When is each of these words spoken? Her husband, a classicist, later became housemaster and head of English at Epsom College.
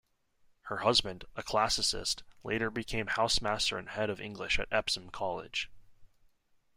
Her 0.61 0.77
husband, 0.77 1.25
a 1.35 1.43
classicist, 1.43 2.23
later 2.43 2.71
became 2.71 3.05
housemaster 3.05 3.77
and 3.77 3.87
head 3.89 4.09
of 4.09 4.19
English 4.19 4.57
at 4.57 4.67
Epsom 4.71 5.11
College. 5.11 5.69